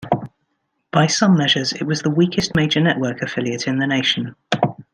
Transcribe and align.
By 0.91 1.05
some 1.05 1.37
measures, 1.37 1.73
it 1.73 1.83
was 1.83 2.01
the 2.01 2.09
weakest 2.09 2.55
major-network 2.55 3.21
affiliate 3.21 3.67
in 3.67 3.77
the 3.77 3.85
nation. 3.85 4.35